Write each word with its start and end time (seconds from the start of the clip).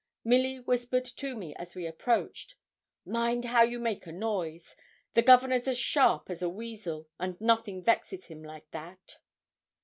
Milly 0.23 0.59
whispered 0.59 1.05
to 1.05 1.35
me 1.35 1.55
as 1.57 1.75
we 1.75 1.85
approached 1.85 2.55
'Mind 3.05 3.45
how 3.45 3.61
you 3.61 3.77
make 3.77 4.07
a 4.07 4.11
noise; 4.11 4.75
the 5.13 5.21
governor's 5.21 5.67
as 5.67 5.77
sharp 5.77 6.31
as 6.31 6.41
a 6.41 6.49
weasel, 6.49 7.07
and 7.19 7.39
nothing 7.39 7.83
vexes 7.83 8.25
him 8.25 8.41
like 8.43 8.71
that.' 8.71 9.19